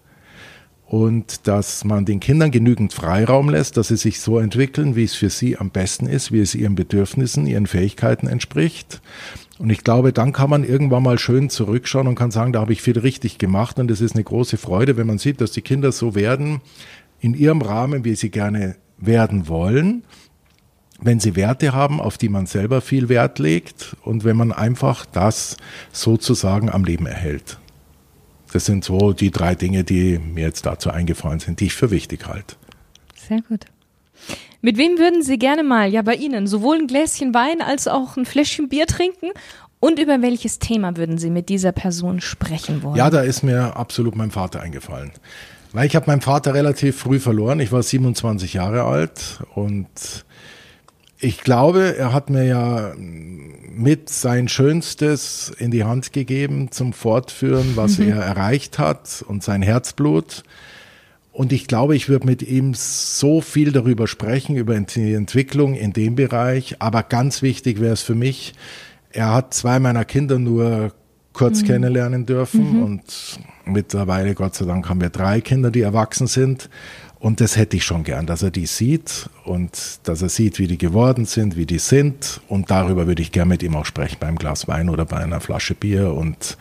[0.86, 5.14] Und dass man den Kindern genügend Freiraum lässt, dass sie sich so entwickeln, wie es
[5.14, 9.00] für sie am besten ist, wie es ihren Bedürfnissen, ihren Fähigkeiten entspricht.
[9.58, 12.72] Und ich glaube, dann kann man irgendwann mal schön zurückschauen und kann sagen, da habe
[12.72, 13.78] ich viel richtig gemacht.
[13.78, 16.60] Und es ist eine große Freude, wenn man sieht, dass die Kinder so werden,
[17.20, 20.02] in ihrem Rahmen, wie sie gerne werden wollen
[21.02, 25.06] wenn sie Werte haben, auf die man selber viel Wert legt und wenn man einfach
[25.06, 25.56] das
[25.92, 27.58] sozusagen am Leben erhält.
[28.52, 31.90] Das sind so die drei Dinge, die mir jetzt dazu eingefallen sind, die ich für
[31.90, 32.56] wichtig halte.
[33.14, 33.64] Sehr gut.
[34.60, 38.16] Mit wem würden Sie gerne mal, ja bei Ihnen, sowohl ein Gläschen Wein als auch
[38.16, 39.30] ein Fläschchen Bier trinken?
[39.78, 42.96] Und über welches Thema würden Sie mit dieser Person sprechen wollen?
[42.96, 45.12] Ja, da ist mir absolut mein Vater eingefallen.
[45.72, 47.60] Weil ich habe meinen Vater relativ früh verloren.
[47.60, 49.88] Ich war 27 Jahre alt und
[51.20, 57.76] ich glaube, er hat mir ja mit sein Schönstes in die Hand gegeben zum Fortführen,
[57.76, 58.08] was mhm.
[58.08, 60.44] er erreicht hat und sein Herzblut.
[61.32, 65.92] Und ich glaube, ich würde mit ihm so viel darüber sprechen, über die Entwicklung in
[65.92, 66.76] dem Bereich.
[66.80, 68.54] Aber ganz wichtig wäre es für mich,
[69.12, 70.92] er hat zwei meiner Kinder nur
[71.32, 71.66] kurz mhm.
[71.66, 72.82] kennenlernen dürfen mhm.
[72.82, 76.68] und mittlerweile, Gott sei Dank, haben wir drei Kinder, die erwachsen sind.
[77.20, 80.66] Und das hätte ich schon gern, dass er die sieht und dass er sieht, wie
[80.66, 82.40] die geworden sind, wie die sind.
[82.48, 85.40] Und darüber würde ich gern mit ihm auch sprechen, beim Glas Wein oder bei einer
[85.40, 86.56] Flasche Bier und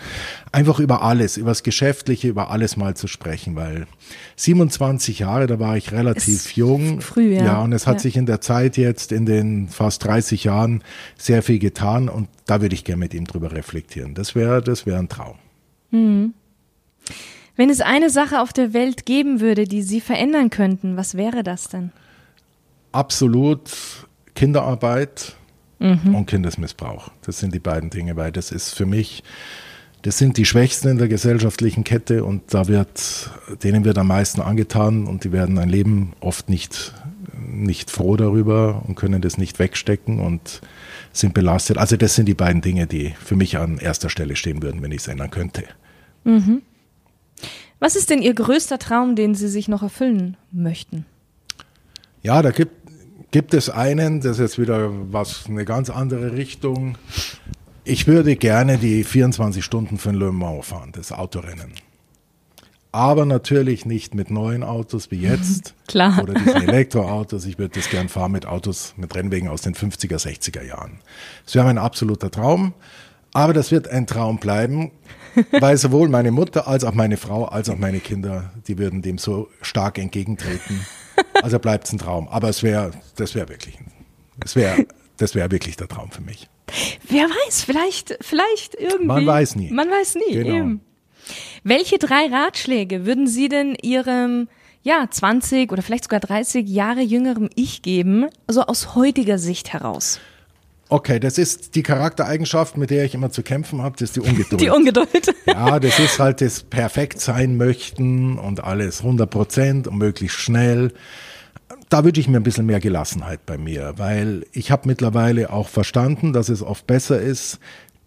[0.52, 3.88] einfach über alles, über das Geschäftliche, über alles mal zu sprechen, weil
[4.36, 7.00] 27 Jahre, da war ich relativ Ist jung.
[7.00, 7.46] Früh, ja.
[7.46, 8.00] Ja, und es hat ja.
[8.02, 10.84] sich in der Zeit jetzt, in den fast 30 Jahren,
[11.18, 14.14] sehr viel getan und da würde ich gern mit ihm drüber reflektieren.
[14.14, 15.36] Das wäre, das wäre ein Traum.
[15.92, 16.34] Mhm.
[17.60, 21.44] Wenn es eine Sache auf der Welt geben würde, die Sie verändern könnten, was wäre
[21.44, 21.92] das denn?
[22.94, 23.70] Absolut
[24.34, 25.36] Kinderarbeit
[25.80, 26.16] mhm.
[26.16, 27.12] und Kindesmissbrauch.
[27.26, 29.24] Das sind die beiden Dinge, weil das ist für mich,
[30.04, 33.30] das sind die Schwächsten in der gesellschaftlichen Kette und da wird,
[33.62, 36.94] denen wird am meisten angetan und die werden ein Leben oft nicht,
[37.46, 40.62] nicht froh darüber und können das nicht wegstecken und
[41.12, 41.78] sind belastet.
[41.78, 44.94] Also das sind die beiden Dinge, die für mich an erster Stelle stehen würden, wenn
[44.94, 45.66] ich es ändern könnte.
[46.24, 46.62] Mhm.
[47.80, 51.06] Was ist denn Ihr größter Traum, den Sie sich noch erfüllen möchten?
[52.22, 52.74] Ja, da gibt,
[53.32, 56.98] gibt es einen, das ist jetzt wieder was, eine ganz andere Richtung.
[57.86, 61.72] Ich würde gerne die 24 Stunden von Le Mans fahren, das Autorennen.
[62.92, 65.76] Aber natürlich nicht mit neuen Autos wie jetzt.
[65.88, 66.22] Klar.
[66.22, 67.46] Oder diesen Elektroautos.
[67.46, 71.00] Ich würde das gern fahren mit Autos, mit Rennwegen aus den 50er, 60er Jahren.
[71.46, 72.74] Das wäre mein absoluter Traum.
[73.34, 74.92] Aber das wird ein Traum bleiben,
[75.52, 79.18] weil sowohl meine Mutter als auch meine Frau als auch meine Kinder, die würden dem
[79.18, 80.86] so stark entgegentreten.
[81.42, 82.28] Also bleibt es ein Traum.
[82.28, 83.78] Aber es wäre, das wäre wirklich,
[84.40, 84.86] das wäre,
[85.18, 86.48] das wäre wirklich der Traum für mich.
[87.08, 89.06] Wer weiß, vielleicht, vielleicht irgendwie.
[89.06, 89.72] Man weiß nie.
[89.72, 90.34] Man weiß nie.
[90.36, 90.56] Genau.
[90.56, 90.82] Eben.
[91.64, 94.48] Welche drei Ratschläge würden Sie denn Ihrem
[94.82, 100.20] ja, 20 oder vielleicht sogar 30 Jahre jüngerem Ich geben, so aus heutiger Sicht heraus?
[100.92, 104.22] Okay, das ist die Charaktereigenschaft, mit der ich immer zu kämpfen habe, das ist die
[104.22, 104.60] Ungeduld.
[104.60, 105.36] Die Ungeduld.
[105.46, 110.92] ja, das ist halt das perfekt sein möchten und alles 100 Prozent und möglichst schnell.
[111.90, 115.68] Da wünsche ich mir ein bisschen mehr Gelassenheit bei mir, weil ich habe mittlerweile auch
[115.68, 117.60] verstanden, dass es oft besser ist,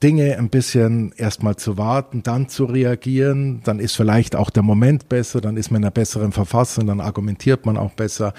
[0.03, 5.09] Dinge ein bisschen erstmal zu warten, dann zu reagieren, dann ist vielleicht auch der Moment
[5.09, 8.35] besser, dann ist man in einer besseren Verfassung, dann argumentiert man auch besser.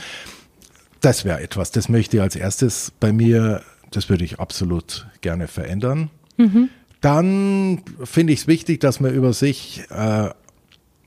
[1.00, 3.62] Das wäre etwas, das möchte ich als erstes bei mir
[3.96, 6.10] das würde ich absolut gerne verändern.
[6.38, 6.70] Mhm.
[7.02, 10.30] Dann finde ich es wichtig, dass man über sich äh,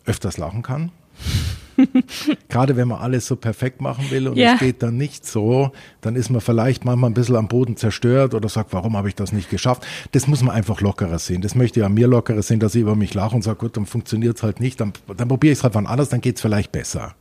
[0.05, 0.91] öfters lachen kann.
[2.49, 4.55] Gerade wenn man alles so perfekt machen will und Ja.
[4.55, 8.35] es geht dann nicht so, dann ist man vielleicht manchmal ein bisschen am Boden zerstört
[8.35, 9.87] oder sagt, warum habe ich das nicht geschafft?
[10.13, 11.43] Das muss man einfach lockerer sehen.
[11.43, 13.87] Das möchte an mir lockerer sehen, dass ich über mich lache und sage, gut, dann
[13.87, 16.43] funktioniert es halt nicht, dann, dann probiere ich es halt wann anders, dann geht es
[16.43, 17.15] vielleicht besser.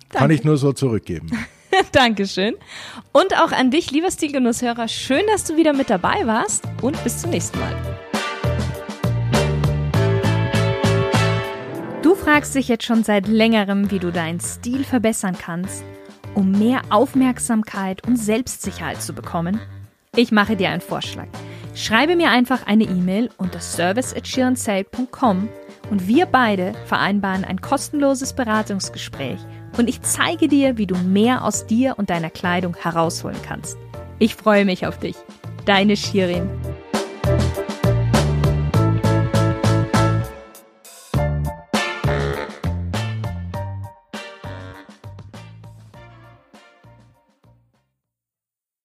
[0.08, 0.34] Kann Danke.
[0.36, 1.30] ich nur so zurückgeben.
[1.92, 2.54] Dankeschön.
[3.12, 7.20] Und auch an dich, lieber Stilgenusshörer, schön, dass du wieder mit dabei warst und bis
[7.20, 7.76] zum nächsten Mal.
[12.00, 15.84] Du fragst dich jetzt schon seit längerem, wie du deinen Stil verbessern kannst,
[16.34, 19.60] um mehr Aufmerksamkeit und Selbstsicherheit zu bekommen.
[20.16, 21.26] Ich mache dir einen Vorschlag.
[21.74, 25.48] Schreibe mir einfach eine E-Mail unter service@sheerandsale.com
[25.90, 29.38] und wir beide vereinbaren ein kostenloses Beratungsgespräch
[29.76, 33.76] und ich zeige dir, wie du mehr aus dir und deiner Kleidung herausholen kannst.
[34.18, 35.16] Ich freue mich auf dich.
[35.66, 36.48] Deine Shirin.